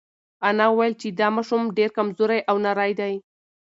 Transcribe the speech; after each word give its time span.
انا 0.47 0.65
وویل 0.69 0.93
چې 1.01 1.07
دا 1.19 1.27
ماشوم 1.35 1.63
ډېر 1.77 1.89
کمزوری 1.97 2.39
او 2.49 2.55
نری 2.65 2.91
دی. 2.99 3.13